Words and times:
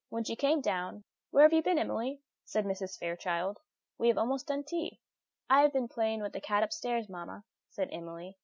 When 0.09 0.23
she 0.23 0.35
came 0.35 0.61
down, 0.61 1.03
"Where 1.29 1.43
have 1.43 1.53
you 1.53 1.61
been, 1.61 1.77
Emily?" 1.77 2.21
said 2.43 2.65
Mrs. 2.65 2.97
Fairchild; 2.97 3.59
"we 3.99 4.07
have 4.07 4.17
almost 4.17 4.47
done 4.47 4.63
tea." 4.63 4.99
"I 5.47 5.61
have 5.61 5.73
been 5.73 5.87
playing 5.87 6.23
with 6.23 6.33
the 6.33 6.41
cat 6.41 6.63
upstairs, 6.63 7.07
mamma," 7.07 7.43
said 7.69 7.87
Emily. 7.91 8.35